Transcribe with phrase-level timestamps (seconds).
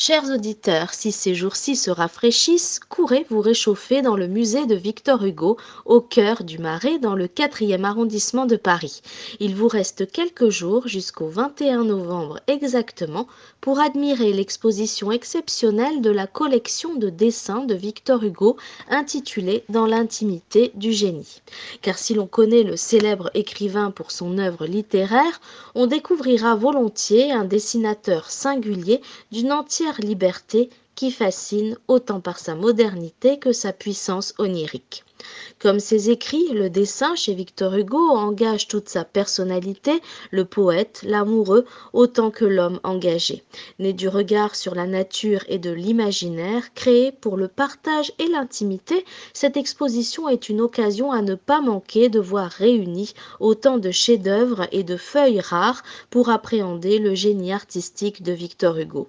[0.00, 5.24] Chers auditeurs, si ces jours-ci se rafraîchissent, courez vous réchauffer dans le musée de Victor
[5.24, 9.02] Hugo, au cœur du Marais, dans le 4e arrondissement de Paris.
[9.40, 13.26] Il vous reste quelques jours, jusqu'au 21 novembre exactement,
[13.60, 18.56] pour admirer l'exposition exceptionnelle de la collection de dessins de Victor Hugo,
[18.88, 21.42] intitulée Dans l'intimité du génie.
[21.82, 25.40] Car si l'on connaît le célèbre écrivain pour son œuvre littéraire,
[25.74, 29.00] on découvrira volontiers un dessinateur singulier
[29.32, 35.04] d'une entière liberté qui fascine autant par sa modernité que sa puissance onirique.
[35.60, 41.64] Comme ses écrits, le dessin chez Victor Hugo engage toute sa personnalité, le poète, l'amoureux,
[41.92, 43.44] autant que l'homme engagé.
[43.78, 49.04] Né du regard sur la nature et de l'imaginaire, créé pour le partage et l'intimité,
[49.32, 54.66] cette exposition est une occasion à ne pas manquer de voir réunis autant de chefs-d'œuvre
[54.72, 59.08] et de feuilles rares pour appréhender le génie artistique de Victor Hugo.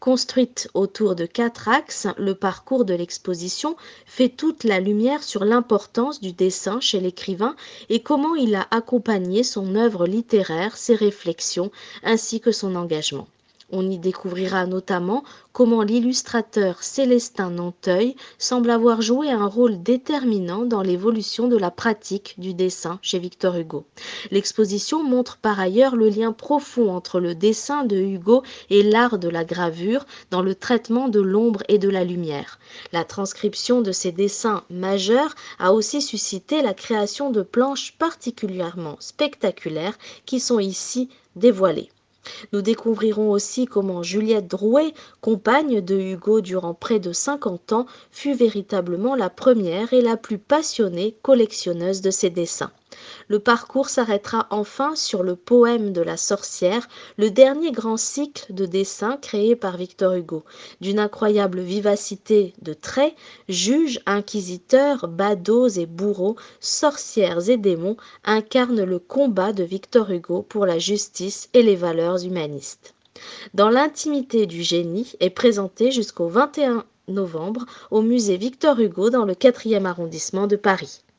[0.00, 6.20] Construite autour de quatre axes, le parcours de l'exposition fait toute la lumière sur l'importance
[6.20, 7.56] du dessin chez l'écrivain
[7.88, 11.72] et comment il a accompagné son œuvre littéraire, ses réflexions
[12.04, 13.26] ainsi que son engagement.
[13.70, 20.80] On y découvrira notamment comment l'illustrateur Célestin Nanteuil semble avoir joué un rôle déterminant dans
[20.80, 23.84] l'évolution de la pratique du dessin chez Victor Hugo.
[24.30, 29.28] L'exposition montre par ailleurs le lien profond entre le dessin de Hugo et l'art de
[29.28, 32.58] la gravure dans le traitement de l'ombre et de la lumière.
[32.92, 39.98] La transcription de ces dessins majeurs a aussi suscité la création de planches particulièrement spectaculaires
[40.24, 41.90] qui sont ici dévoilées.
[42.52, 48.34] Nous découvrirons aussi comment Juliette Drouet, compagne de Hugo durant près de 50 ans, fut
[48.34, 52.72] véritablement la première et la plus passionnée collectionneuse de ses dessins.
[53.28, 58.64] Le parcours s'arrêtera enfin sur le poème de la sorcière, le dernier grand cycle de
[58.66, 60.42] dessins créé par Victor Hugo.
[60.80, 63.14] D'une incroyable vivacité de traits,
[63.48, 70.64] juges, inquisiteurs, badauds et bourreaux, sorcières et démons incarnent le combat de Victor Hugo pour
[70.64, 72.94] la justice et les valeurs humanistes.
[73.52, 79.34] Dans l'intimité du génie est présenté jusqu'au 21 novembre au musée Victor Hugo dans le
[79.34, 81.02] 4e arrondissement de Paris.